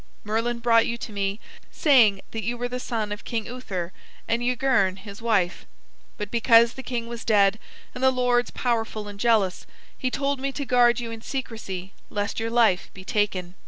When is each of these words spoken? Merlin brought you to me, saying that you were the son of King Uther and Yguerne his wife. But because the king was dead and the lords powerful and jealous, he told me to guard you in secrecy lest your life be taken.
Merlin 0.23 0.57
brought 0.57 0.87
you 0.87 0.97
to 0.97 1.11
me, 1.13 1.39
saying 1.69 2.21
that 2.31 2.43
you 2.43 2.57
were 2.57 2.67
the 2.67 2.79
son 2.79 3.11
of 3.11 3.23
King 3.23 3.45
Uther 3.45 3.93
and 4.27 4.41
Yguerne 4.41 4.97
his 4.97 5.21
wife. 5.21 5.67
But 6.17 6.31
because 6.31 6.73
the 6.73 6.81
king 6.81 7.05
was 7.05 7.23
dead 7.23 7.59
and 7.93 8.03
the 8.03 8.09
lords 8.09 8.49
powerful 8.49 9.07
and 9.07 9.19
jealous, 9.19 9.67
he 9.95 10.09
told 10.09 10.39
me 10.39 10.51
to 10.53 10.65
guard 10.65 10.99
you 10.99 11.11
in 11.11 11.21
secrecy 11.21 11.93
lest 12.09 12.39
your 12.39 12.49
life 12.49 12.89
be 12.95 13.03
taken. 13.05 13.53